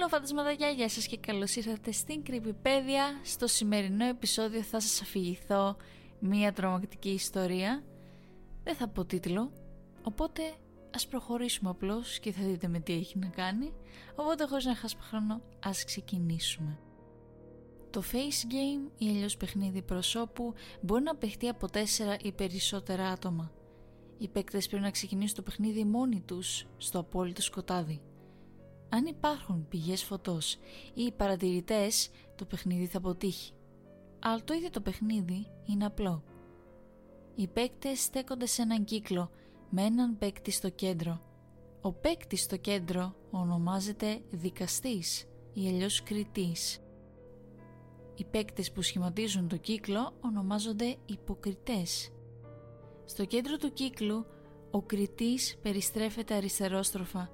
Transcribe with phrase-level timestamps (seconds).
[0.00, 3.20] Hello φαντασματάκια, γεια σας και καλώς ήρθατε στην Κρυπηπέδια.
[3.24, 5.76] Στο σημερινό επεισόδιο θα σας αφηγηθώ
[6.18, 7.82] μία τρομακτική ιστορία.
[8.64, 9.52] Δεν θα πω τίτλο,
[10.02, 10.42] οπότε
[10.94, 13.72] ας προχωρήσουμε απλώς και θα δείτε με τι έχει να κάνει.
[14.14, 16.78] Οπότε χωρίς να χάσουμε χρόνο, ας ξεκινήσουμε.
[17.90, 21.78] Το face game ή αλλιώς παιχνίδι προσώπου μπορεί να παιχτεί από 4
[22.22, 23.52] ή περισσότερα άτομα.
[24.18, 28.00] Οι παίκτες πρέπει να ξεκινήσουν το παιχνίδι μόνοι τους στο απόλυτο σκοτάδι.
[28.88, 30.56] Αν υπάρχουν πηγές φωτός
[30.94, 33.52] ή παρατηρητές, το παιχνίδι θα αποτύχει.
[34.18, 36.22] Αλλά το ίδιο το παιχνίδι είναι απλό.
[37.34, 39.30] Οι παίκτες στέκονται σε έναν κύκλο
[39.70, 41.20] με έναν παίκτη στο κέντρο.
[41.80, 46.80] Ο παίκτη στο κέντρο ονομάζεται δικαστής ή αλλιώς κριτής.
[48.14, 52.12] Οι παίκτες που σχηματίζουν το κύκλο ονομάζονται υποκριτές.
[53.04, 54.26] Στο κέντρο του κύκλου
[54.70, 57.30] ο κριτής περιστρέφεται αριστερόστροφα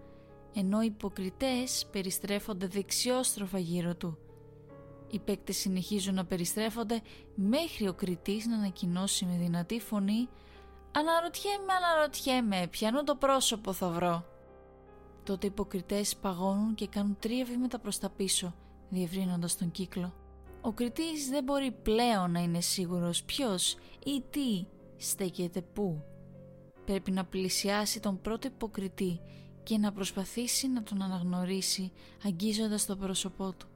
[0.54, 4.18] ενώ οι υποκριτές περιστρέφονται δεξιόστροφα γύρω του.
[5.10, 7.00] Οι παίκτες συνεχίζουν να περιστρέφονται
[7.34, 10.28] μέχρι ο κριτής να ανακοινώσει με δυνατή φωνή
[10.92, 14.24] «Αναρωτιέμαι, αναρωτιέμαι, ποιανού το πρόσωπο θα βρω».
[15.24, 18.54] Τότε οι υποκριτές παγώνουν και κάνουν τρία βήματα προς τα πίσω,
[18.88, 20.14] διευρύνοντας τον κύκλο.
[20.60, 24.66] Ο κριτής δεν μπορεί πλέον να είναι σίγουρος ποιος ή τι
[24.96, 26.04] στέκεται πού.
[26.84, 29.20] Πρέπει να πλησιάσει τον πρώτο υποκριτή
[29.64, 31.92] και να προσπαθήσει να τον αναγνωρίσει
[32.24, 33.66] αγγίζοντας το πρόσωπό του.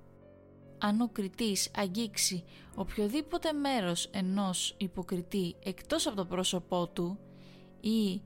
[0.79, 7.19] Αν ο κριτής αγγίξει οποιοδήποτε μέρος ενός υποκριτή εκτός από το πρόσωπό του
[7.81, 8.21] ή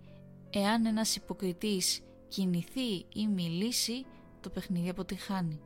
[0.51, 4.05] εάν ένας υποκριτής κινηθεί ή μιλήσει,
[4.41, 5.61] το παιχνίδι αποτυχάνει.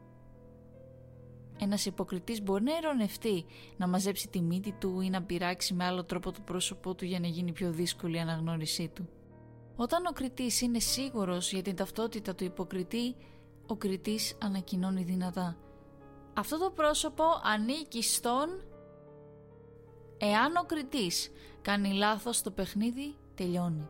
[1.60, 3.44] Ένας υποκριτής μπορεί να ειρωνευτεί,
[3.77, 7.20] να μαζέψει τη μύτη του ή να πειράξει με άλλο τρόπο το πρόσωπό του για
[7.20, 9.09] να γίνει πιο δύσκολη η αναγνώρισή του.
[9.76, 13.16] Όταν ο κριτής είναι σίγουρος για την ταυτότητα του υποκριτή,
[13.66, 15.56] ο κριτής ανακοινώνει δυνατά.
[16.34, 18.64] Αυτό το πρόσωπο ανήκει στον...
[20.19, 21.31] Εάν ο κριτής
[21.62, 23.88] κάνει λάθος το παιχνίδι, τελειώνει.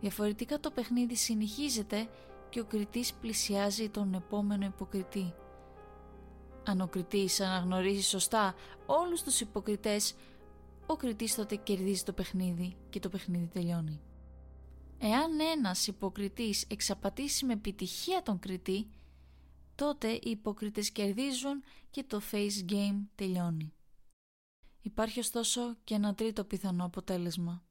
[0.00, 2.08] Διαφορετικά το παιχνίδι συνεχίζεται
[2.48, 5.34] και ο κριτής πλησιάζει τον επόμενο υποκριτή.
[6.66, 8.54] Αν ο κριτής αναγνωρίζει σωστά
[8.86, 10.14] όλους τους υποκριτές,
[10.86, 14.00] ο κριτής τότε κερδίζει το παιχνίδι και το παιχνίδι τελειώνει.
[14.98, 18.86] Εάν ένας υποκριτής εξαπατήσει με επιτυχία τον κριτή,
[19.74, 23.72] τότε οι υποκριτές κερδίζουν και το face game τελειώνει.
[24.80, 27.62] Υπάρχει ωστόσο και ένα τρίτο πιθανό αποτέλεσμα.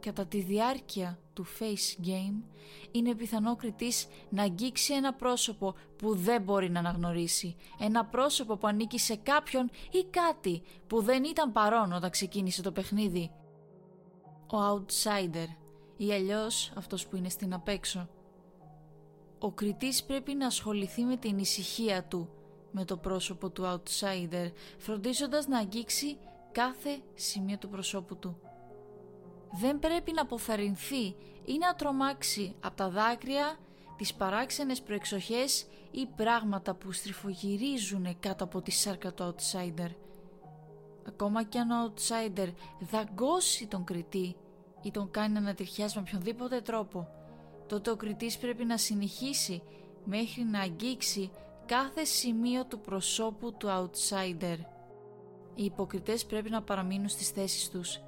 [0.00, 2.42] Κατά τη διάρκεια του face game
[2.90, 7.56] είναι πιθανό ο κριτής να αγγίξει ένα πρόσωπο που δεν μπορεί να αναγνωρίσει.
[7.78, 12.72] Ένα πρόσωπο που ανήκει σε κάποιον ή κάτι που δεν ήταν παρόν όταν ξεκίνησε το
[12.72, 13.30] παιχνίδι.
[14.52, 15.46] Ο outsider
[15.96, 18.08] ή αλλιώς αυτός που είναι στην απέξω.
[19.38, 22.28] Ο κριτής πρέπει να ασχοληθεί με την ησυχία του,
[22.70, 26.18] με το πρόσωπο του outsider, φροντίζοντας να αγγίξει
[26.52, 28.40] κάθε σημείο του προσώπου του.
[29.52, 31.14] Δεν πρέπει να αποθαρρυνθεί
[31.44, 33.58] ή να τρομάξει από τα δάκρυα,
[33.96, 39.90] τις παράξενες προεξοχές ή πράγματα που στριφογυρίζουν κάτω από τη σάρκα του outsider.
[41.08, 44.36] Ακόμα και αν ο outsider δαγκώσει τον κριτή,
[44.82, 47.08] ή τον κάνει να ανατριχιάσει με οποιονδήποτε τρόπο,
[47.66, 49.62] τότε ο κριτής πρέπει να συνεχίσει
[50.04, 51.30] μέχρι να αγγίξει
[51.66, 54.56] κάθε σημείο του προσώπου του outsider.
[55.54, 58.00] Οι υποκριτές πρέπει να παραμείνουν στις θέσεις τους.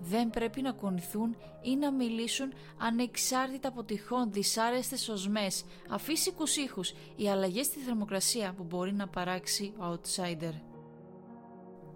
[0.00, 7.28] Δεν πρέπει να κονηθούν ή να μιλήσουν ανεξάρτητα από τυχόν δυσάρεστες οσμές, αφύσικους ήχους ή
[7.28, 10.52] αλλαγές στη θερμοκρασία που μπορεί να παράξει ο outsider.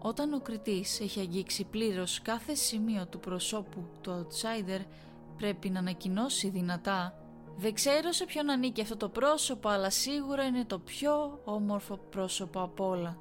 [0.02, 4.80] Όταν ο κριτής έχει αγγίξει πλήρως κάθε σημείο του προσώπου του outsider
[5.36, 7.14] πρέπει να ανακοινώσει δυνατά
[7.56, 12.60] «Δεν ξέρω σε ποιον ανήκει αυτό το πρόσωπο αλλά σίγουρα είναι το πιο όμορφο πρόσωπο
[12.60, 13.18] από όλα».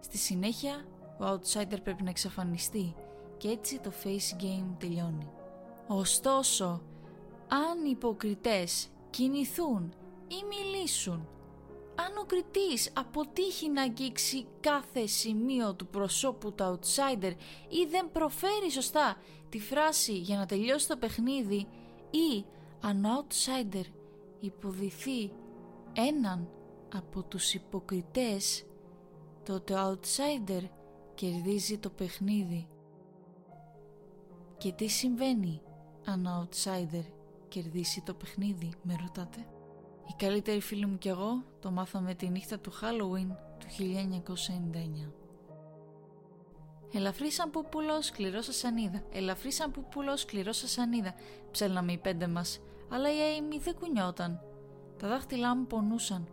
[0.00, 0.84] Στη συνέχεια
[1.20, 2.94] ο outsider πρέπει να εξαφανιστεί
[3.36, 5.30] και έτσι το face game τελειώνει.
[5.86, 6.82] Ωστόσο,
[7.48, 9.94] αν οι υποκριτές κινηθούν
[10.28, 11.28] ή μιλήσουν
[11.94, 17.32] αν ο κριτής αποτύχει να αγγίξει κάθε σημείο του προσώπου του outsider
[17.68, 19.16] ή δεν προφέρει σωστά
[19.48, 21.66] τη φράση για να τελειώσει το παιχνίδι
[22.10, 22.44] ή
[22.80, 23.84] αν ο outsider
[24.40, 25.32] υποδηθεί
[25.92, 26.48] έναν
[26.94, 28.64] από τους υποκριτές
[29.44, 30.62] τότε ο outsider
[31.14, 32.68] κερδίζει το παιχνίδι.
[34.58, 35.60] Και τι συμβαίνει
[36.04, 37.04] αν ο outsider
[37.48, 39.46] κερδίσει το παιχνίδι με ρωτάτε;
[40.12, 43.66] Η καλύτερη φίλη μου και εγώ το μάθαμε τη νύχτα του Halloween του
[45.06, 45.10] 1999.
[46.92, 49.02] Ελαφρύ σαν πούπουλο, σκληρό σανίδα.
[49.12, 51.14] Ελαφρύ σαν πούπουλο, σκληρό σανίδα.
[51.50, 54.40] Ψέλναμε οι πέντε μας, αλλά η Amy δεν κουνιόταν.
[54.98, 56.28] Τα δάχτυλά μου πονούσαν.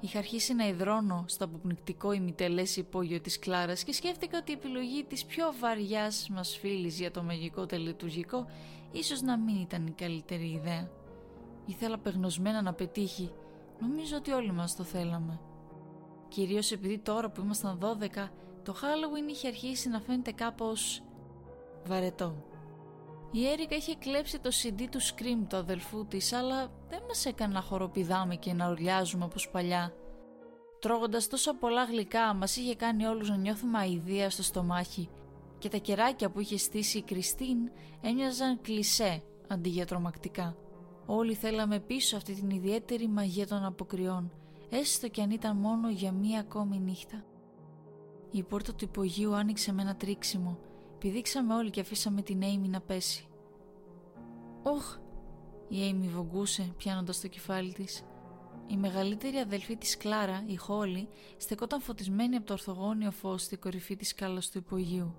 [0.00, 5.04] Είχα αρχίσει να υδρώνω στο αποπνικτικό ημιτελές υπόγειο της Κλάρας και σκέφτηκα ότι η επιλογή
[5.04, 8.46] της πιο βαριάς μας φίλης για το μαγικό τελετουργικό
[8.92, 11.02] ίσως να μην ήταν η καλύτερη ιδέα.
[11.66, 13.32] Ήθελα πεγνωσμένα να πετύχει.
[13.80, 15.40] Νομίζω ότι όλοι μας το θέλαμε.
[16.28, 18.30] Κυρίως επειδή τώρα που ήμασταν 12,
[18.62, 21.02] το Halloween είχε αρχίσει να φαίνεται κάπως
[21.86, 22.44] βαρετό.
[23.30, 27.52] Η Έρικα είχε κλέψει το CD του Scream του αδελφού της, αλλά δεν μας έκανε
[27.52, 29.92] να χοροπηδάμε και να ουρλιάζουμε όπως παλιά.
[30.80, 35.08] Τρώγοντας τόσα πολλά γλυκά μας είχε κάνει όλους να νιώθουμε αηδία στο στομάχι
[35.58, 37.70] και τα κεράκια που είχε στήσει η Κριστίν
[38.00, 40.56] έμοιαζαν κλισέ αντί για τρομακτικά.
[41.06, 44.32] Όλοι θέλαμε πίσω αυτή την ιδιαίτερη μαγεία των αποκριών,
[44.70, 47.24] έστω κι αν ήταν μόνο για μία ακόμη νύχτα.
[48.30, 50.58] Η πόρτα του υπογείου άνοιξε με ένα τρίξιμο
[51.04, 53.26] Πηδήξαμε όλοι και αφήσαμε την Έιμι να πέσει.
[54.62, 54.98] «Όχ»,
[55.68, 58.04] η Έιμι βογκούσε πιάνοντας το κεφάλι της.
[58.66, 63.96] Η μεγαλύτερη αδελφή της Κλάρα, η Χόλη, στεκόταν φωτισμένη από το ορθογόνιο φως στη κορυφή
[63.96, 65.14] της σκάλας του υπογείου.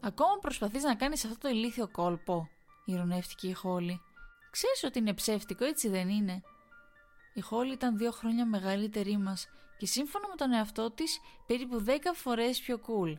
[0.00, 2.48] «Ακόμα προσπαθείς να κάνεις αυτό το ηλίθιο κόλπο»,
[2.84, 4.00] ηρωνεύτηκε η Χόλη.
[4.56, 6.42] «Ξέρεις ότι είναι ψεύτικο, έτσι δεν είναι».
[7.34, 9.48] Η Χόλη ήταν δύο χρόνια μεγαλύτερη μας
[9.78, 13.12] και σύμφωνα με τον εαυτό της περίπου δέκα φορές πιο cool.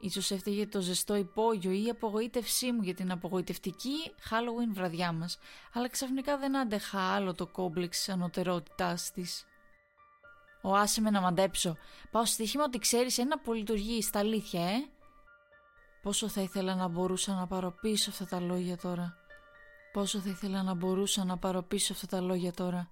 [0.00, 3.96] Ίσως έφταιγε το ζεστό υπόγειο ή η απογοήτευσή μου για την απογοητευτική
[4.30, 5.38] Halloween βραδιά μας,
[5.72, 9.44] αλλά ξαφνικά δεν άντεχα άλλο το κόμπλεξ ανωτερότητάς της.
[10.62, 11.76] «Ο άσε με να μαντέψω.
[12.10, 14.88] Πάω στοίχημα ότι ξέρεις ένα που λειτουργεί στα αλήθεια, ε!»
[16.02, 19.17] Πόσο θα ήθελα να μπορούσα να πάρω πίσω αυτά τα λόγια τώρα.
[19.92, 22.90] Πόσο θα ήθελα να μπορούσα να πάρω πίσω αυτά τα λόγια τώρα.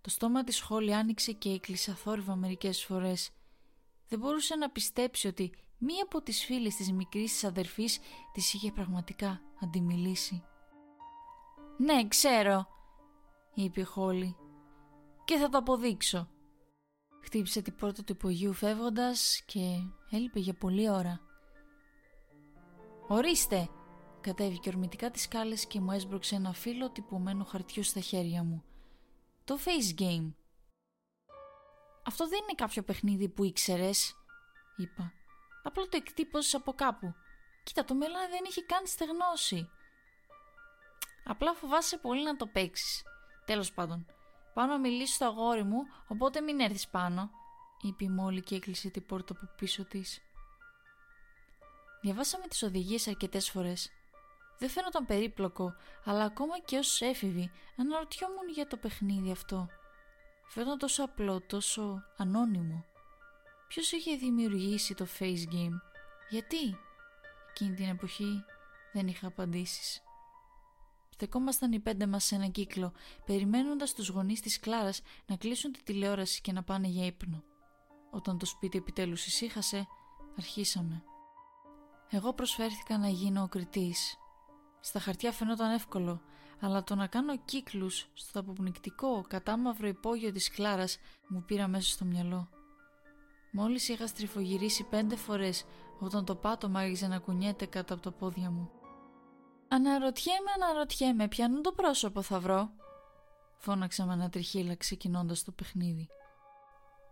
[0.00, 3.30] Το στόμα της Χόλη άνοιξε και έκλεισε θόρυβα μερικές φορές.
[4.08, 7.98] Δεν μπορούσε να πιστέψει ότι μία από τις φίλες της μικρής της αδερφής
[8.32, 10.44] της είχε πραγματικά αντιμιλήσει.
[11.76, 12.66] «Ναι, ξέρω»,
[13.54, 14.36] είπε η Χόλη,
[15.24, 16.28] «και θα το αποδείξω».
[17.24, 19.60] Χτύπησε την πόρτα του υπογείου φεύγοντας και
[20.10, 21.20] έλειπε για πολλή ώρα.
[23.08, 23.68] «Ορίστε»,
[24.22, 28.64] κατέβηκε ορμητικά τις σκάλες και μου έσπρωξε ένα φύλλο τυπωμένο χαρτιού στα χέρια μου.
[29.44, 30.32] «Το face game».
[32.04, 34.16] «Αυτό δεν είναι κάποιο παιχνίδι που ήξερες»,
[34.76, 35.12] είπα.
[35.62, 37.14] Απλά το εκτύπωσες από κάπου.
[37.62, 39.68] Κοίτα, το μελά δεν έχει καν στεγνώσει.
[41.24, 43.02] Απλά φοβάσαι πολύ να το παίξεις.
[43.44, 44.06] Τέλος πάντων,
[44.54, 45.78] πάω να μιλήσω στο αγόρι μου,
[46.08, 47.30] οπότε μην έρθεις πάνω,
[47.80, 50.20] είπε η Μόλι και έκλεισε την πόρτα από πίσω της.
[52.00, 53.90] Διαβάσαμε τις οδηγίες αρκετές φορές.
[54.62, 55.74] Δεν φαίνονταν περίπλοκο,
[56.04, 59.68] αλλά ακόμα και ως έφηβη αναρωτιόμουν για το παιχνίδι αυτό.
[60.48, 62.84] Φαίνονταν τόσο απλό, τόσο ανώνυμο.
[63.68, 65.76] Ποιος είχε δημιουργήσει το face game,
[66.30, 66.78] γιατί;
[67.50, 68.44] Εκείνη την εποχή
[68.92, 70.02] δεν είχα απαντήσεις.
[71.08, 72.92] Στεκόμασταν οι πέντε μας σε ένα κύκλο,
[73.26, 77.42] περιμένοντας τους γονείς της Κλάρας να κλείσουν τη τηλεόραση και να πάνε για ύπνο.
[78.10, 79.86] Όταν το σπίτι επιτέλους ησύχασε,
[80.38, 81.02] αρχίσαμε.
[82.10, 84.16] Εγώ προσφέρθηκα να γίνω ο κριτής.
[84.84, 86.22] Στα χαρτιά φαινόταν εύκολο,
[86.60, 90.98] αλλά το να κάνω κύκλους στο αποπνικτικό κατάμαυρο υπόγειο της Κλάρας
[91.28, 92.48] μου πήρα μέσα στο μυαλό.
[93.52, 95.64] Μόλις είχα στριφογυρίσει πέντε φορές
[95.98, 98.70] όταν το πάτωμα άρχιζε να κουνιέται κάτω από τα πόδια μου.
[99.68, 102.70] «Αναρωτιέμαι, αναρωτιέμαι, ποιανού το πρόσωπο θα βρω»
[103.62, 106.08] φώναξα με ένα τριχύλα ξεκινώντας το παιχνίδι.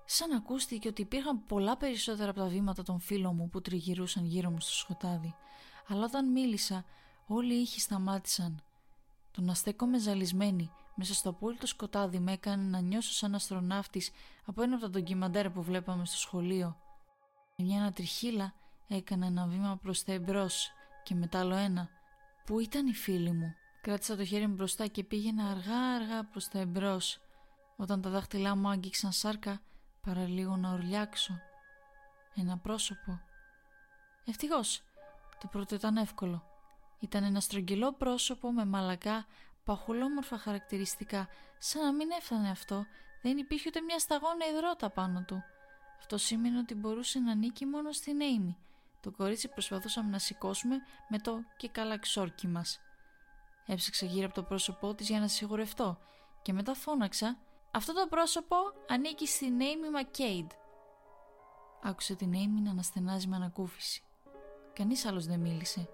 [0.04, 4.50] Σαν ακούστηκε ότι υπήρχαν πολλά περισσότερα από τα βήματα των φίλων μου που τριγυρούσαν γύρω
[4.50, 5.34] μου στο σκοτάδι,
[5.86, 6.84] αλλά όταν μίλησα
[7.34, 8.62] όλοι οι ήχοι σταμάτησαν.
[9.30, 14.10] Το να στέκομαι ζαλισμένη μέσα στο απόλυτο σκοτάδι με έκανε να νιώσω σαν αστροναύτης
[14.44, 16.76] από ένα από τα ντοκιμαντέρ που βλέπαμε στο σχολείο.
[17.56, 18.54] Με μια ανατριχίλα
[18.88, 20.70] έκανα ένα βήμα προς τα εμπρός
[21.02, 21.88] και μετά άλλο ένα.
[22.46, 26.48] Πού ήταν οι φίλοι μου; Κράτησα το χέρι μου μπροστά και πήγαινα αργά αργά προς
[26.48, 27.20] τα εμπρός.
[27.76, 29.60] Όταν τα δάχτυλά μου άγγιξαν σάρκα
[30.00, 31.38] παραλίγο να ορλιάξω.
[32.34, 33.20] Ένα πρόσωπο.
[34.24, 34.82] Ευτυχώς,
[35.40, 36.49] το πρώτο ήταν εύκολο.
[37.00, 39.26] Ήταν ένα στρογγυλό πρόσωπο με μαλακά
[39.64, 41.28] παχουλόμορφα χαρακτηριστικά,
[41.58, 42.86] σαν να μην έφτανε αυτό,
[43.22, 45.42] δεν υπήρχε ούτε μια σταγόνα υδρότα πάνω του.
[45.98, 48.56] Αυτό σήμαινε ότι μπορούσε να ανήκει μόνο στην Έιμη.
[49.00, 50.76] Το κορίτσι προσπαθούσαμε να σηκώσουμε
[51.08, 52.80] με το και καλά ξόρκι μας.
[53.66, 55.98] Έψαξα γύρω από το πρόσωπό της για να σιγουρευτώ
[56.42, 57.38] και μετά φώναξα
[57.70, 58.56] «Αυτό το πρόσωπο
[58.88, 60.50] ανήκει στην Έιμη Μακέιντ».
[61.82, 64.02] Άκουσε την Έιμη να αναστενάζει με ανακούφιση.
[64.72, 65.88] Κανείς άλλος δεν μίλησε.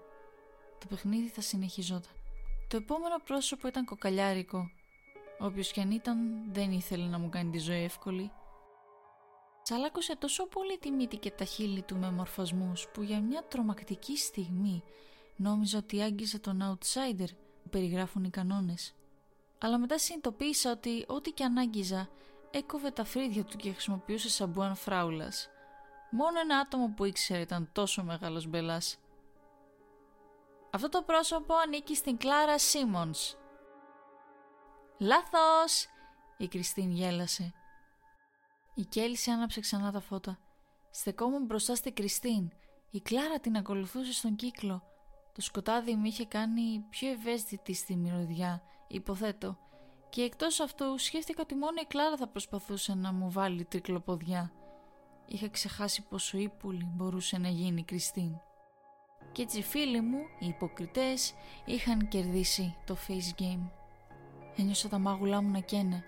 [0.79, 2.11] Το παιχνίδι θα συνεχιζόταν.
[2.67, 4.69] Το επόμενο πρόσωπο ήταν κοκαλιάρικο.
[5.39, 6.17] Όποιος κι αν ήταν,
[6.51, 8.31] δεν ήθελε να μου κάνει τη ζωή εύκολη.
[9.63, 14.17] Τσαλάκωσε τόσο πολύ τη μύτη και τα χείλη του με μορφασμούς που για μια τρομακτική
[14.17, 14.83] στιγμή
[15.35, 17.29] νόμιζα ότι άγγιζε τον outsider
[17.63, 18.93] που περιγράφουν οι κανόνες.
[19.57, 22.09] Αλλά μετά συνειδητοποίησα ότι ό,τι και αν άγγιζα
[22.51, 25.49] έκοβε τα φρύδια του και χρησιμοποιούσε σαμπουάν φράουλας.
[26.11, 28.97] Μόνο ένα άτομο που ήξερε ήταν τόσο μεγάλος μπελάς.
[30.71, 33.35] Αυτό το πρόσωπο ανήκει στην Κλάρα Σίμονς.
[34.97, 35.87] «Λάθος!»
[36.37, 37.53] η Κριστίν γέλασε.
[38.73, 40.39] Η Κέλση άναψε ξανά τα φώτα.
[40.89, 42.51] Στεκόμουν μπροστά στη Κριστίν.
[42.91, 44.83] Η Κλάρα την ακολουθούσε στον κύκλο.
[45.33, 49.57] Το σκοτάδι με είχε κάνει πιο ευαίσθητη στη μυρωδιά, υποθέτω.
[50.09, 54.51] Και εκτός αυτού σκέφτηκα ότι μόνο η Κλάρα θα προσπαθούσε να μου βάλει τρικλοποδιά.
[55.25, 58.39] Είχα ξεχάσει πόσο ύπουλη μπορούσε να γίνει η Κριστίν.
[59.37, 61.33] Και έτσι οι φίλοι μου, οι υποκριτές,
[61.65, 63.69] είχαν κερδίσει το face game.
[64.55, 66.03] Ένιωσα τα μάγουλά μου να καίνε.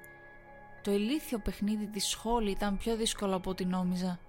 [0.84, 4.20] Το ηλίθιο παιχνίδι της σχόλη ήταν πιο δύσκολο από ό,τι νόμιζα.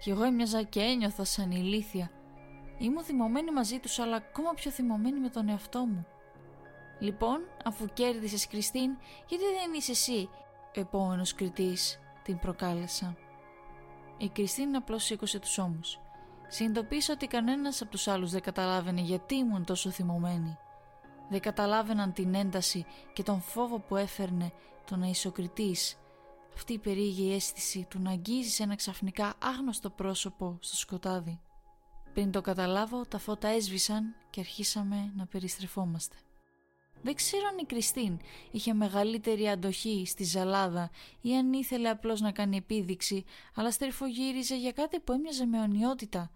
[0.00, 2.10] Κι εγώ έμοιαζα και ένιωθα σαν ηλίθια.
[2.78, 6.06] Ήμουν θυμωμένη μαζί τους, αλλά ακόμα πιο θυμωμένη με τον εαυτό μου.
[6.98, 8.90] Λοιπόν, αφού κέρδισες Κριστίν,
[9.28, 10.28] γιατί δεν είσαι εσύ
[10.74, 13.16] επόμενος κριτής, την προκάλεσα.
[14.18, 15.98] Η Κριστίν απλώς σήκωσε τους ώμους.
[16.54, 20.58] Συνειδητοποίησα ότι κανένας από τους άλλους δεν καταλάβαινε γιατί ήμουν τόσο θυμωμένη.
[21.28, 24.52] Δεν καταλάβαιναν την ένταση και τον φόβο που έφερνε
[24.84, 25.98] το να ισοκριτείς.
[26.54, 31.40] Αυτή η περίεργη αίσθηση του να αγγίζεις ένα ξαφνικά άγνωστο πρόσωπο στο σκοτάδι.
[32.12, 36.16] Πριν το καταλάβω, τα φώτα έσβησαν και αρχίσαμε να περιστρεφόμαστε.
[37.02, 38.18] Δεν ξέρω αν η Κριστίν
[38.50, 44.72] είχε μεγαλύτερη αντοχή στη ζαλάδα ή αν ήθελε απλώς να κάνει επίδειξη, αλλά στριφογύριζε για
[44.72, 46.30] κάτι που έμοιαζε με ονειότητα.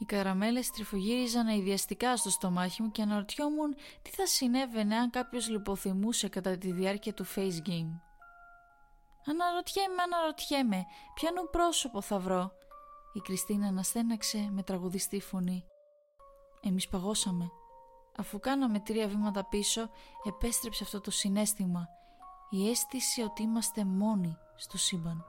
[0.00, 6.28] Οι καραμέλες στριφογύριζαν αειδιαστικά στο στομάχι μου και αναρωτιόμουν τι θα συνέβαινε αν κάποιος λιποθυμούσε
[6.28, 7.90] κατά τη διάρκεια του face game.
[9.26, 12.50] Αναρωτιέμαι, αναρωτιέμαι, ποιανού πρόσωπο θα βρω.
[13.12, 15.64] Η Κριστίνα αναστέναξε με τραγουδιστή φωνή.
[16.62, 17.50] Εμείς παγώσαμε.
[18.16, 19.90] Αφού κάναμε τρία βήματα πίσω,
[20.24, 21.88] επέστρεψε αυτό το συνέστημα.
[22.50, 25.24] Η αίσθηση ότι είμαστε μόνοι στο σύμπαν.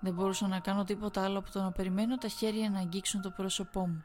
[0.00, 3.30] Δεν μπορούσα να κάνω τίποτα άλλο από το να περιμένω τα χέρια να αγγίξουν το
[3.30, 4.04] πρόσωπό μου.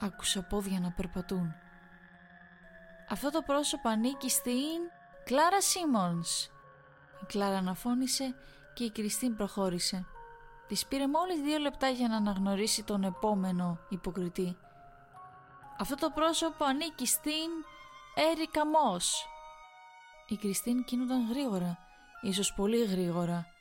[0.00, 1.54] Άκουσα πόδια να περπατούν.
[3.08, 4.80] Αυτό το πρόσωπο ανήκει στην
[5.24, 6.44] Κλάρα Σίμονς.
[7.22, 8.34] Η Κλάρα αναφώνησε
[8.74, 10.06] και η Κριστίν προχώρησε.
[10.68, 14.56] Της πήρε μόλις δύο λεπτά για να αναγνωρίσει τον επόμενο υποκριτή.
[15.78, 17.50] Αυτό το πρόσωπο ανήκει στην
[18.30, 19.26] Έρικα Μος.
[20.28, 21.78] Η Κριστίν κίνονταν γρήγορα,
[22.20, 23.53] ίσως πολύ γρήγορα.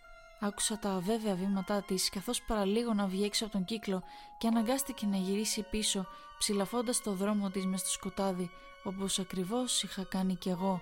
[0.45, 4.03] Άκουσα τα αβέβαια βήματά της καθώς παραλίγο να βγει έξω από τον κύκλο
[4.37, 6.05] και αναγκάστηκε να γυρίσει πίσω
[6.37, 8.49] ψηλαφώντας το δρόμο της μες στο σκοτάδι
[8.83, 10.81] όπως ακριβώς είχα κάνει κι εγώ.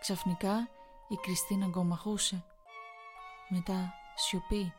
[0.00, 0.68] Ξαφνικά
[1.08, 2.44] η Κριστίνα αγκομαχούσε.
[3.48, 4.72] Μετά σιωπή.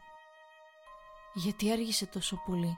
[1.33, 2.77] Γιατί άργησε τόσο πολύ;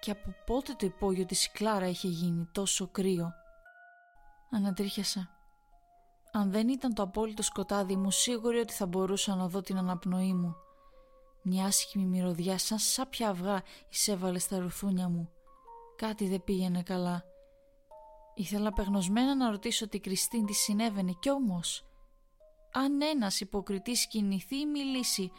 [0.00, 3.32] Και από πότε το υπόγειο της Κλάρα είχε γίνει τόσο κρύο;
[4.50, 5.35] Ανατρίχιασα.
[6.36, 10.34] Αν δεν ήταν το απόλυτο σκοτάδι μου σίγουρη ότι θα μπορούσα να δω την αναπνοή
[10.34, 10.56] μου.
[11.42, 15.30] Μια άσχημη μυρωδιά σαν σάπια αυγά εισέβαλε στα ρουθούνια μου.
[15.96, 17.24] Κάτι δεν πήγαινε καλά.
[18.34, 21.84] Ήθελα πεγνωσμένα να ρωτήσω τη Κριστίν τι συνέβαινε κι όμως...
[22.72, 25.30] Αν ένας υποκριτής κινηθεί ή μιλήσει,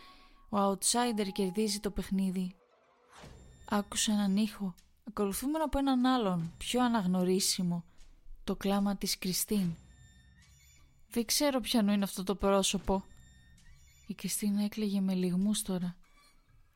[0.50, 2.56] ο outsider κερδίζει το παιχνίδι.
[3.70, 4.76] Άκουσα έναν ήχο,
[5.08, 7.84] ακολουθούμενο από έναν άλλον, πιο αναγνωρίσιμο,
[8.44, 9.76] το κλάμα της Κριστίν.
[11.10, 13.04] Δεν ξέρω ποιανού είναι αυτό το πρόσωπο.
[14.08, 15.96] Η Κριστίνα έκλαιγε με λιγμούς τώρα.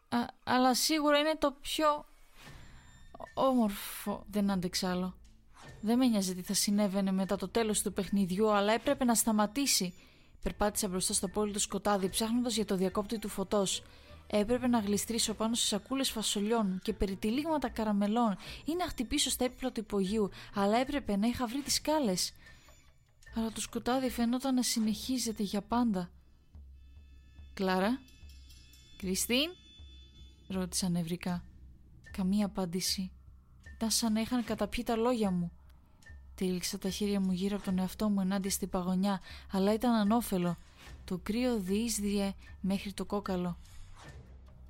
[0.10, 2.06] Α, αλλά σίγουρα είναι το πιο
[3.34, 4.24] όμορφο.
[4.28, 5.16] Δεν άντεξα άλλο.
[5.82, 9.94] Δεν με νοιάζει τι θα συνέβαινε μετά το τέλος του παιχνιδιού, αλλά έπρεπε να σταματήσει.
[10.44, 13.84] Περπάτησα μπροστά στο πόλι του σκοτάδι, ψάχνοντας για το διακόπτη του φωτός.
[14.28, 19.72] Έπρεπε να γλιστρήσω πάνω σε σακούλες φασολιών και περιτυλίγματα καραμελών ή να χτυπήσω στα έπιπλα
[19.72, 22.34] του υπογείου, αλλά έπρεπε να είχα βρει τις σκάλες.
[23.36, 26.10] Αλλά το σκοτάδι φαινόταν να συνεχίζεται για πάντα.
[27.54, 28.00] «Κλάρα»
[28.98, 29.50] «Κριστίν»
[30.48, 31.44] ρώτησα νευρικά.
[32.12, 33.12] Καμία απάντηση.
[33.76, 35.52] Ήταν σαν να είχαν καταπιεί τα λόγια μου.
[36.36, 39.22] Τύλιξα τα χέρια μου γύρω από τον εαυτό μου ενάντια στην παγωνιά,
[39.52, 40.58] αλλά ήταν ανώφελο.
[41.06, 43.58] Το κρύο διείσδιε μέχρι το κόκαλο.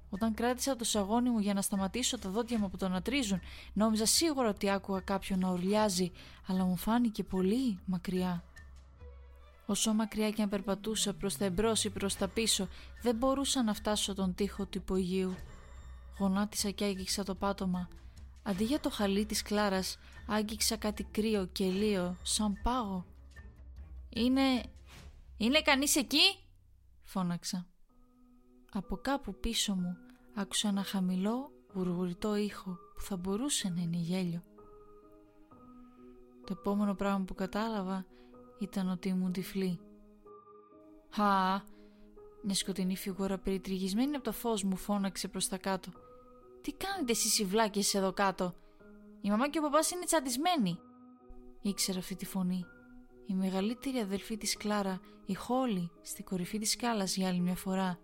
[0.10, 3.40] Όταν κράτησα το σαγόνι μου για να σταματήσω τα δόντια μου από το να τρίζουν,
[3.74, 6.12] νόμιζα σίγουρα ότι άκουγα κάποιον να ουρλιάζει,
[6.48, 8.44] αλλά μου φάνηκε πολύ μακριά.
[9.66, 12.68] Όσο μακριά και αν περπατούσα προς τα εμπρός ή προς τα πίσω,
[13.02, 15.36] δεν μπορούσα να φτάσω τον τοίχο του υπογείου.
[16.20, 17.88] Γονάτισα και άγγιξα το πάτωμα.
[18.44, 23.06] Αντί για το χαλί της Κλάρας, άγγιξα κάτι κρύο και λίο, σαν πάγο.
[24.10, 24.64] «Είναι...
[25.38, 26.42] είναι κανείς εκεί»
[27.04, 27.68] φώναξα.
[28.72, 29.98] Από κάπου πίσω μου
[30.36, 34.44] άκουσα ένα χαμηλό γουργουριτό ήχο που θα μπορούσε να είναι γέλιο.
[36.46, 38.06] Το επόμενο πράγμα που κατάλαβα
[38.62, 39.80] ήταν ότι ήμουν τυφλή.
[41.10, 41.70] «Χα!»
[42.44, 45.92] Μια σκοτεινή φιγούρα περιτριγισμένη από το φως μου φώναξε προς τα κάτω.
[46.62, 48.56] «Τι κάνετε εσείς οι βλάκες εδώ κάτω»
[49.22, 50.80] Η μαμά και ο παπάς είναι τσαντισμένοι.
[51.62, 52.66] Ήξερα αυτή τη φωνή.
[53.26, 58.00] Η μεγαλύτερη αδελφή της Κλάρα, η Χόλη, στη κορυφή της σκάλας για άλλη μια φορά.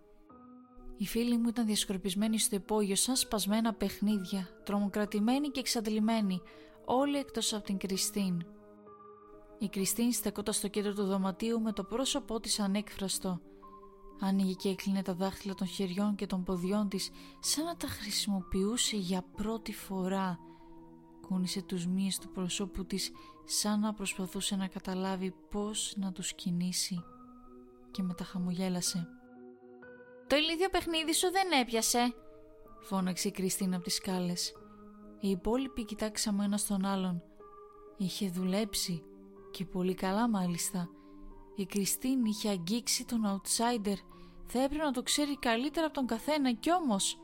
[0.96, 6.40] Οι φίλοι μου ήταν διασκορπισμένοι στο υπόγειο σαν σπασμένα παιχνίδια, τρομοκρατημένοι και εξαντλημένοι,
[6.84, 8.44] όλοι εκτός από την Κριστίν.
[9.58, 13.40] Η Κριστίν στεκόταν στο κέντρο του δωματίου με το πρόσωπό της ανέκφραστο.
[14.20, 17.10] Άνοιγε και έκλεινε τα δάχτυλα των χεριών και των ποδιών της
[17.40, 20.38] σαν να τα χρησιμοποιούσε για πρώτη φορά
[21.28, 23.10] κούνησε τους μύες του προσώπου της
[23.44, 27.04] σαν να προσπαθούσε να καταλάβει πώς να τους κινήσει
[27.90, 29.08] και μετά χαμογέλασε.
[30.26, 32.14] «Το ηλίδιο παιχνίδι σου δεν έπιασε»,
[32.80, 34.52] φώναξε η Κριστίνα από τις σκάλες.
[35.20, 37.22] Οι υπόλοιποι κοιτάξαμε ένα στον άλλον.
[37.96, 39.02] Είχε δουλέψει
[39.50, 40.88] και πολύ καλά μάλιστα.
[41.54, 43.96] Η Κριστίν είχε αγγίξει τον outsider.
[44.46, 47.18] Θα έπρεπε να το ξέρει καλύτερα από τον καθένα κι όμως...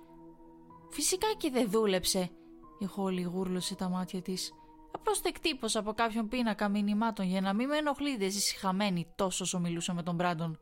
[0.91, 2.31] Φυσικά και δεν δούλεψε.
[2.79, 4.53] Η Χόλη γούρλωσε τα μάτια της.
[4.93, 9.45] Απλώς το εκτύπωσα από κάποιον πίνακα μηνυμάτων για να μην με ενοχλείτε εσείς χαμένοι τόσο
[9.45, 10.59] όσο μιλούσα με τον Μπράντον.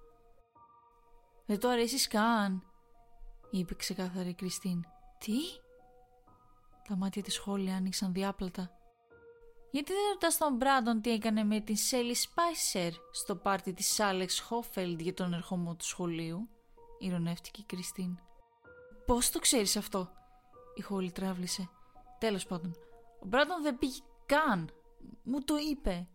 [1.46, 2.62] Δεν το αρέσεις καν,
[3.50, 4.84] είπε ξεκάθαρη η Κριστίν.
[5.18, 5.36] Τι;
[6.88, 8.70] Τα μάτια της Χόλη άνοιξαν διάπλατα.
[9.72, 14.40] Γιατί δεν ρωτάς τον Μπράντον τι έκανε με την Σέλι Σπάισερ στο πάρτι της Άλεξ
[14.40, 16.48] Χόφελντ για τον ερχομό του σχολείου,
[16.98, 18.18] ηρωνεύτηκε η Κριστίν.
[19.06, 20.10] Πώς το ξέρεις αυτό,
[20.74, 21.70] η Χόλη τράβλησε.
[22.18, 22.76] Τέλος πάντων,
[23.20, 24.70] ο Μπράντον δεν πήγε καν.
[25.22, 26.08] Μου το είπε.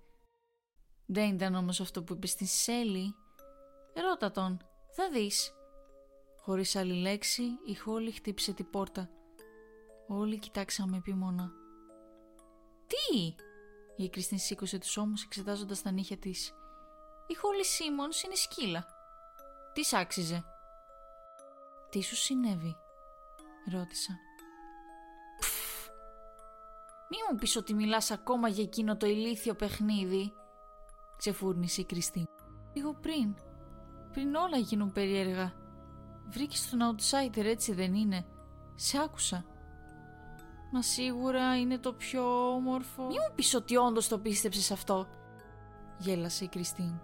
[1.05, 3.15] Δεν ήταν όμως αυτό που είπε στην Σέλη.
[3.93, 4.57] Ρώτα τον,
[4.91, 5.51] θα δεις.
[6.41, 9.09] Χωρίς άλλη λέξη, η Χόλη χτύπησε την πόρτα.
[10.07, 11.51] Όλοι κοιτάξαμε επίμονα.
[12.87, 13.35] «Τι»
[14.03, 16.53] η Κριστίν σήκωσε τους ώμους εξετάζοντας τα νύχια της.
[17.27, 18.85] «Η Χόλη Σίμονς είναι σκύλα».
[19.73, 20.45] «Τι άξιζε»
[21.89, 22.77] «Τι σου συνέβη»
[23.71, 24.19] ρώτησα.
[27.09, 30.33] Μη μου πεις ότι μιλάς ακόμα για εκείνο το ηλίθιο παιχνίδι,
[31.17, 32.27] ξεφούρνησε η Κριστή.
[32.73, 33.35] Λίγο πριν.
[34.11, 35.53] Πριν όλα γίνουν περίεργα.
[36.29, 38.25] Βρήκες τον outsider έτσι δεν είναι.
[38.75, 39.45] Σε άκουσα.
[40.71, 43.05] Μα σίγουρα είναι το πιο όμορφο.
[43.05, 45.07] Μη μου πεις ότι όντως το πίστεψες αυτό.
[45.97, 46.99] Γέλασε η Κριστίν.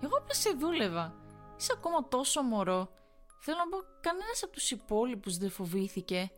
[0.00, 1.14] Εγώ απλά σε δούλευα.
[1.58, 2.88] Είσαι ακόμα τόσο μωρό.
[3.40, 6.30] Θέλω να πω, κανένας από τους υπόλοιπους δεν φοβήθηκε.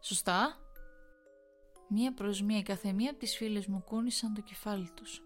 [0.00, 0.58] Σωστά;
[1.88, 5.22] Μία προς μία η καθεμία από τις φίλες μου κούνησαν το κεφάλι τους.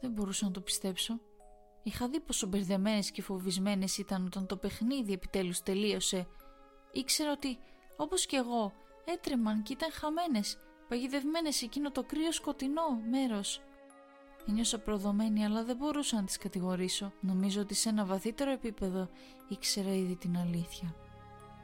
[0.00, 1.20] Δεν μπορούσα να το πιστέψω.
[1.82, 6.26] Είχα δει πόσο μπερδεμένες και φοβισμένες ήταν όταν το παιχνίδι επιτέλους τελείωσε.
[6.92, 7.58] Ήξερα ότι,
[7.96, 8.72] όπως και εγώ,
[9.12, 13.60] έτρεμαν και ήταν χαμένες, παγιδευμένες σε εκείνο το κρύο σκοτεινό μέρος.
[14.48, 17.12] Ένιωσα προδομένη αλλά δεν μπορούσα να τις κατηγορήσω.
[17.20, 19.08] Νομίζω ότι σε ένα βαθύτερο επίπεδο
[19.48, 20.94] ήξερα ήδη την αλήθεια.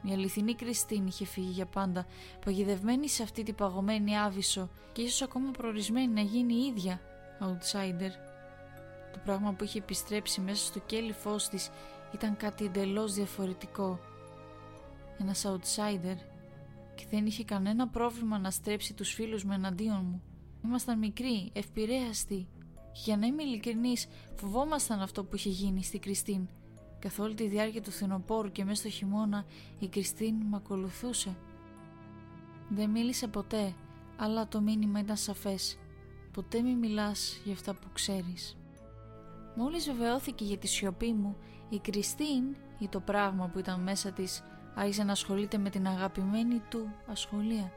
[0.03, 2.05] Η αληθινή Κριστίν είχε φύγει για πάντα,
[2.45, 7.01] παγιδευμένη σε αυτή την παγωμένη άβυσο και ίσως ακόμα προορισμένη να γίνει η ίδια
[7.41, 8.11] outsider.
[9.13, 11.69] Το πράγμα που είχε επιστρέψει μέσα στο κέλι φως της
[12.13, 13.99] ήταν κάτι εντελώς διαφορετικό.
[15.19, 16.15] Ένας outsider
[16.95, 20.21] και δεν είχε κανένα πρόβλημα να στρέψει τους φίλους μου εναντίον μου.
[20.65, 22.47] Ήμασταν μικροί, ευπηρέαστοι
[22.91, 26.47] και για να είμαι ειλικρινής φοβόμασταν αυτό που είχε γίνει στη Κριστίν
[27.05, 29.45] Καθ' όλη τη διάρκεια του φθινοπόρου και μέσα στο χειμώνα
[29.79, 31.35] η Κριστίν με ακολουθούσε.
[32.69, 33.73] Δεν μίλησε ποτέ,
[34.17, 35.77] αλλά το μήνυμα ήταν σαφές.
[36.31, 38.57] Ποτέ μη μιλάς για αυτά που ξέρεις.
[39.55, 41.37] Μόλις βεβαιώθηκε για τη σιωπή μου,
[41.69, 44.43] η Κριστίν ή το πράγμα που ήταν μέσα της
[44.75, 47.71] άρχισε να ασχολείται με την αγαπημένη του ασχολία,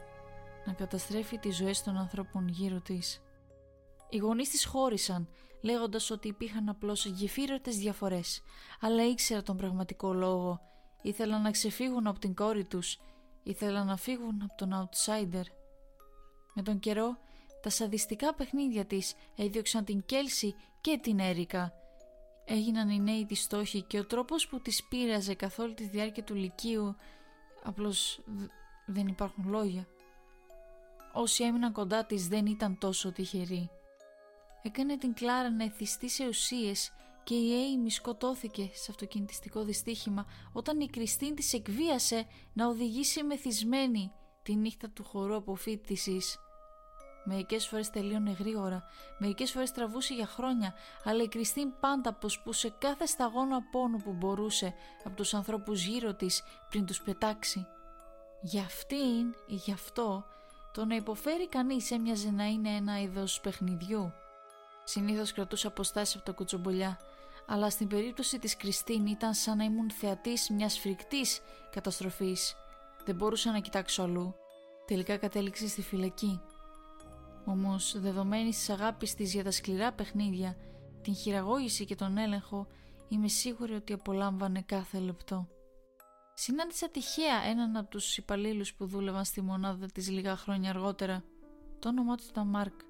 [0.66, 3.22] να καταστρέφει τις ζωές των ανθρώπων γύρω της.
[4.08, 5.28] Οι γονείς της χώρισαν
[5.60, 8.42] λέγοντας ότι υπήρχαν απλώς γεφύρωτες διαφορές,
[8.80, 10.60] αλλά ήξερα τον πραγματικό λόγο.
[11.02, 12.98] Ήθελαν να ξεφύγουν από την κόρη τους,
[13.42, 15.44] ήθελαν να φύγουν από τον outsider.
[16.54, 17.16] Με τον καιρό,
[17.62, 21.72] τα σαδιστικά παιχνίδια της έδιωξαν την Κέλση και την Έρικα.
[22.50, 26.24] Έγιναν οι νέοι της στόχοι και ο τρόπος που τις πείραζε καθ' όλη τη διάρκεια
[26.24, 26.96] του λυκείου,
[27.62, 28.20] απλώς
[28.86, 29.86] δεν υπάρχουν λόγια.
[31.12, 33.70] Όσοι έμειναν κοντά της δεν ήταν τόσο τυχεροί
[34.62, 36.92] έκανε την Κλάρα να εθιστεί σε ουσίες
[37.24, 44.12] και η Έιμι σκοτώθηκε σε αυτοκινητιστικό δυστύχημα όταν η Κριστίν της εκβίασε να οδηγήσει μεθυσμένη
[44.42, 46.38] τη νύχτα του χορού αποφύτησης.
[47.30, 48.84] Μερικές φορές τελείωνε γρήγορα,
[49.18, 54.74] μερικές φορές τραβούσε για χρόνια, αλλά η Κριστίν πάντα αποσπούσε κάθε σταγόνα πόνο που μπορούσε
[55.04, 57.66] από τους ανθρώπους γύρω της πριν τους πετάξει.
[58.40, 60.24] Για αυτήν ή γι' αυτό,
[60.72, 64.12] το να υποφέρει κανείς έμοιαζε να είναι ένα είδος παιχνιδιού.
[64.84, 66.98] Συνήθως κρατούσα αποστάσεις από τα κουτσομπολιά.
[67.46, 72.56] αλλά στην περίπτωση της Κριστίν ήταν σαν να ήμουν θεατής μιας φρικτής καταστροφής.
[73.04, 74.34] Δεν μπορούσα να κοιτάξω αλλού.
[74.86, 76.40] Τελικά κατέληξε στη φυλακή.
[77.50, 80.56] Όμως, δεδομένη της αγάπης της για τα σκληρά παιχνίδια,
[81.02, 82.66] την χειραγώγηση και τον έλεγχο,
[83.08, 85.48] είμαι σίγουρη ότι απολάμβανε κάθε λεπτό.
[86.34, 91.24] Συνάντησα τυχαία έναν από τους υπαλλήλους που δούλευαν στη μονάδα της λίγα χρόνια αργότερα.
[91.78, 92.80] Το όνομά του ήταν Μάρκ.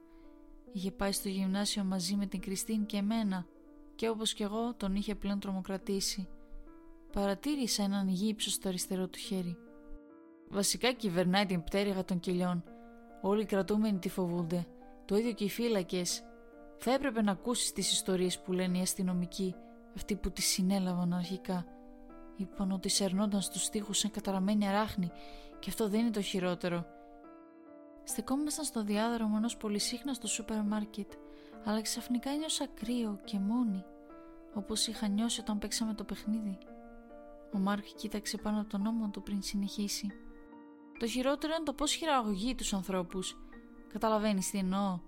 [0.73, 3.47] Είχε πάει στο γυμνάσιο μαζί με την Κριστίν και εμένα
[3.95, 6.29] και όπως κι εγώ τον είχε πλέον τρομοκρατήσει.
[7.13, 9.57] Παρατήρησα έναν γύψο στο αριστερό του χέρι.
[10.49, 12.65] Βασικά κυβερνάει την πτέρυγα των κελιών.
[13.21, 14.67] Όλοι οι κρατούμενοι τη φοβούνται.
[15.05, 16.23] Το ίδιο και οι φύλακες.
[16.79, 19.55] Θα έπρεπε να ακούσεις τις ιστορίες που λένε οι αστυνομικοί,
[19.97, 21.67] αυτοί που τη συνέλαβαν αρχικά.
[22.37, 25.11] Είπαν ότι σερνόνταν στους τοίχου σαν καταραμένη αράχνη,
[25.59, 26.87] και αυτό δεν είναι το χειρότερο.
[28.05, 31.13] Στεκόμασταν στο διάδρομο ενός πολυσύχναστου σούπερ μάρκετ,
[31.65, 33.85] αλλά ξαφνικά νιώσα κρύο και μόνη,
[34.55, 36.59] όπως είχα νιώσει όταν παίξαμε το παιχνίδι.
[37.55, 40.13] Ο Μάρκ κοίταξε πάνω από τον ώμο του πριν συνεχίσει.
[40.99, 43.37] Το χειρότερο είναι το πώς χειραγωγεί τους ανθρώπους.
[43.93, 44.99] Καταλαβαίνεις τι εννοώ.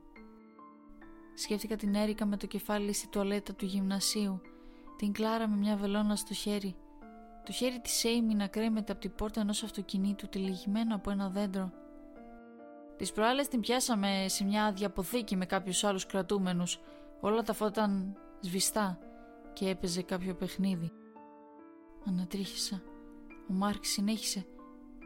[1.34, 4.40] Σκέφτηκα την Έρικα με το κεφάλι στη τουαλέτα του γυμνασίου,
[4.96, 6.76] την Κλάρα με μια βελόνα στο χέρι,
[7.44, 11.72] το χέρι της Έιμι να κρέμεται από την πόρτα ενός αυτοκινήτου τυλιγμένο από ένα δέντρο.
[12.96, 16.80] Τις προάλλες την πιάσαμε σε μια διαποθήκη με κάποιους άλλους κρατούμενους.
[17.20, 18.98] Όλα τα φώτα ήταν σβηστά
[19.52, 20.92] και έπαιζε κάποιο παιχνίδι.
[22.06, 22.82] Ανατρίχησα.
[23.50, 24.46] Ο Μάρκ συνέχισε.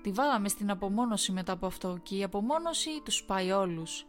[0.04, 4.06] Τη βάλαμε στην απομόνωση μετά από αυτό και η απομόνωση τους πάει όλους.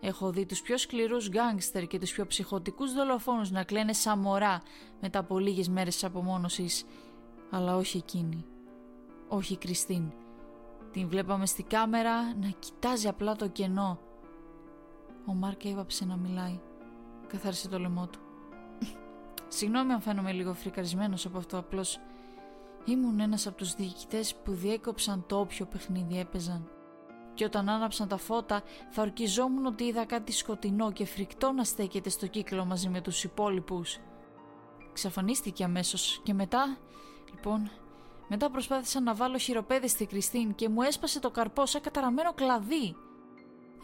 [0.00, 4.62] Έχω δει τους πιο σκληρούς γκάγκστερ και τους πιο ψυχοτικούς δολοφόνους να κλαίνε σαν μωρά
[5.00, 6.84] μετά από λίγες μέρες της απομόνωσης.
[7.50, 8.44] Αλλά όχι εκείνη.
[9.28, 10.12] Όχι η Κριστίν.
[10.92, 13.98] Την βλέπαμε στη κάμερα να κοιτάζει απλά το κενό.
[15.26, 16.60] Ο Μάρκ έβαψε να μιλάει.
[17.26, 18.20] Καθάρισε το λαιμό του.
[19.56, 22.00] Συγγνώμη αν φαίνομαι λίγο φρικαρισμένος από αυτό, απλώς
[22.86, 26.70] ήμουν ένας από τους διοικητές που διέκοψαν το όποιο παιχνίδι έπαιζαν.
[27.34, 32.10] Και όταν άναψαν τα φώτα θα ορκιζόμουν ότι είδα κάτι σκοτεινό και φρικτό να στέκεται
[32.10, 33.98] στο κύκλο μαζί με τους υπόλοιπους.
[34.92, 36.78] Ξαφανίστηκε αμέσως και μετά,
[37.34, 37.70] λοιπόν,
[38.28, 42.96] μετά προσπάθησα να βάλω χειροπέδι στη Κριστίν και μου έσπασε το καρπό σαν καταραμένο κλαδί.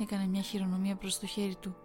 [0.00, 1.76] Έκανε μια χειρονομία προς το χέρι του.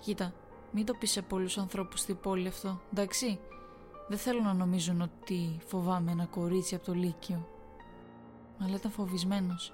[0.00, 0.34] Κοίτα,
[0.70, 3.40] μην το πεις σε πολλούς ανθρώπους στην πόλη αυτό, εντάξει;
[4.08, 7.48] Δεν θέλω να νομίζουν ότι φοβάμαι ένα κορίτσι από το Λύκειο.
[8.58, 9.72] Αλλά ήταν φοβισμένος.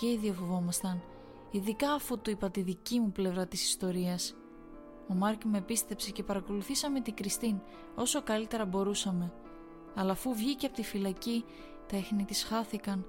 [0.00, 1.02] Και οι δύο φοβόμασταν,
[1.50, 4.34] ειδικά αφού του είπα τη δική μου πλευρά της ιστορίας.
[5.08, 7.60] Ο Μάρκ με πίστεψε και παρακολουθήσαμε την Κριστίν
[7.94, 9.32] όσο καλύτερα μπορούσαμε
[9.94, 11.44] αλλά αφού βγήκε από τη φυλακή,
[11.86, 13.06] τα έχνη της χάθηκαν.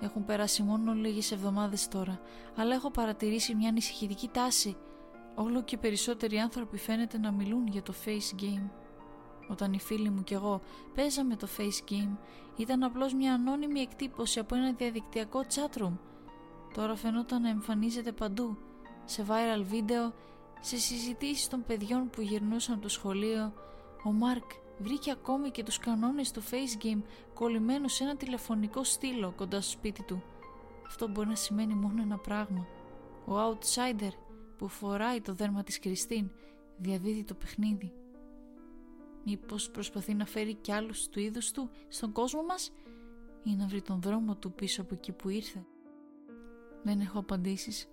[0.00, 2.20] Έχουν περάσει μόνο λίγες εβδομάδες τώρα,
[2.56, 4.76] αλλά έχω παρατηρήσει μια ανησυχητική τάση.
[5.34, 8.68] Όλο και περισσότεροι άνθρωποι φαίνεται να μιλούν για το face game.
[9.48, 10.60] Όταν οι φίλοι μου και εγώ
[10.94, 12.16] παίζαμε το face game,
[12.56, 15.92] ήταν απλώς μια ανώνυμη εκτύπωση από ένα διαδικτυακό chatroom.
[16.74, 18.58] Τώρα φαινόταν να εμφανίζεται παντού,
[19.04, 20.12] σε viral βίντεο,
[20.60, 23.52] σε συζητήσεις των παιδιών που γυρνούσαν από το σχολείο.
[24.04, 27.02] Ο Μάρκ βρήκε ακόμη και τους κανόνες του face game
[27.34, 30.22] κολλημένους σε ένα τηλεφωνικό στήλο κοντά στο σπίτι του.
[30.86, 32.66] Αυτό μπορεί να σημαίνει μόνο ένα πράγμα.
[33.26, 34.12] Ο outsider
[34.58, 36.30] που φοράει το δέρμα της Κριστίν
[36.76, 37.92] διαδίδει το παιχνίδι.
[39.30, 42.72] Μήπως προσπαθεί να φέρει κι άλλους του είδους του στον κόσμο μας
[43.42, 45.66] ή να βρει τον δρόμο του πίσω από εκεί που ήρθε;
[46.82, 47.88] Δεν έχω απαντήσεις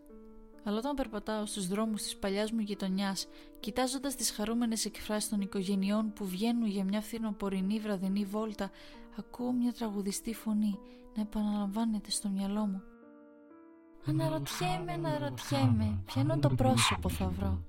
[0.68, 3.28] αλλά όταν περπατάω στους δρόμους της παλιάς μου γειτονιάς,
[3.60, 8.70] κοιτάζοντας τις χαρούμενες εκφράσεις των οικογενειών που βγαίνουν για μια φθινοπορεινή βραδινή βόλτα,
[9.18, 10.80] ακούω μια τραγουδιστή φωνή
[11.16, 12.84] να επαναλαμβάνεται στο μυαλό μου.
[14.06, 17.64] Αναρωτιέμαι, αναρωτιέμαι, ποιανό το πρόσωπο θα βρω.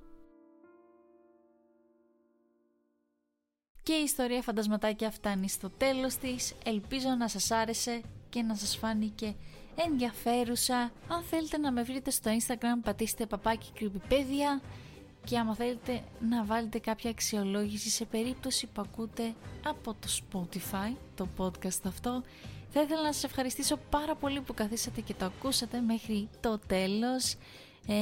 [3.87, 6.55] Και η ιστορία φαντασματάκια φτάνει στο τέλος της.
[6.65, 9.35] Ελπίζω να σας άρεσε και να σας φάνηκε
[9.77, 10.77] ενδιαφέρουσα.
[11.09, 14.61] Αν θέλετε να με βρείτε στο Instagram πατήστε παπάκι κρυμπιπέδια
[15.25, 21.29] και άμα θέλετε να βάλετε κάποια αξιολόγηση σε περίπτωση που ακούτε από το Spotify, το
[21.39, 22.23] podcast αυτό.
[22.69, 27.37] Θα ήθελα να σας ευχαριστήσω πάρα πολύ που καθίσατε και το ακούσατε μέχρι το τέλος.
[27.87, 27.95] Ε,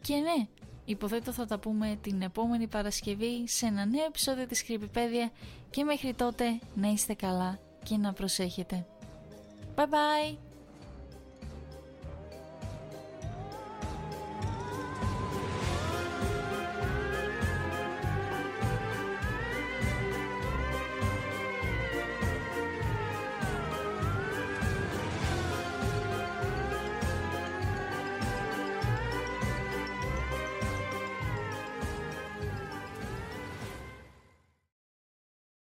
[0.00, 0.46] και ναι,
[0.84, 5.30] υποθέτω θα τα πούμε την επόμενη Παρασκευή σε ένα νέο επεισόδιο της Κρυμπιπέδια
[5.70, 8.86] και μέχρι τότε να είστε καλά και να προσέχετε.
[9.76, 10.43] Bye bye!